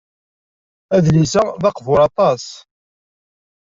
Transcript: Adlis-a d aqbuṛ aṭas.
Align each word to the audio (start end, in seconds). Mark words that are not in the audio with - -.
Adlis-a 0.95 1.43
d 1.61 1.63
aqbuṛ 1.69 1.99
aṭas. 2.07 2.45